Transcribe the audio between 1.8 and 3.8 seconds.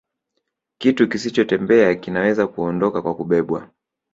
kinaweza kuondoka kwa kubebwa